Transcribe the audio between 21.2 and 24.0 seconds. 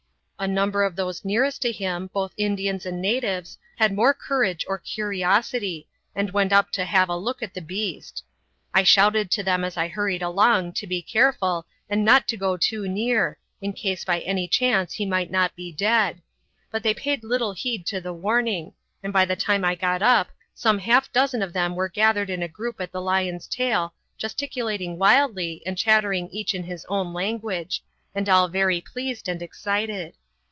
of them were gathered in a group at the lion's tail,